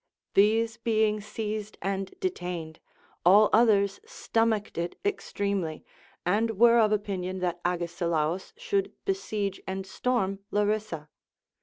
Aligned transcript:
These 0.33 0.77
being 0.77 1.21
seized 1.21 1.77
and 1.79 2.11
detained, 2.19 2.79
all 3.23 3.51
others 3.53 3.99
stomached 4.03 4.79
it 4.79 4.95
extreme 5.05 5.61
ly, 5.61 5.83
and 6.25 6.57
were 6.57 6.79
of 6.79 6.91
opinion 6.91 7.37
that 7.41 7.61
Agesilaus 7.63 8.51
should 8.57 8.93
besiege 9.05 9.61
and 9.67 9.85
storm 9.85 10.39
Larissa. 10.49 11.07